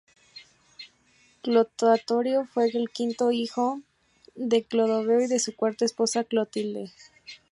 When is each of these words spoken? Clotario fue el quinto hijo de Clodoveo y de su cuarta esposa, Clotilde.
Clotario 1.43 2.45
fue 2.51 2.69
el 2.71 2.89
quinto 2.89 3.31
hijo 3.31 3.81
de 4.33 4.63
Clodoveo 4.63 5.21
y 5.21 5.27
de 5.27 5.37
su 5.37 5.55
cuarta 5.55 5.85
esposa, 5.85 6.23
Clotilde. 6.23 6.89